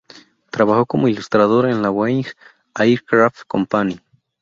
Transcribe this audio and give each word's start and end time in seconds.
Trabajó 0.49 0.87
como 0.87 1.09
ilustrador 1.09 1.69
en 1.69 1.83
la 1.83 1.89
Boeing 1.91 2.23
"Aircraft 2.73 3.43
Company". 3.47 3.99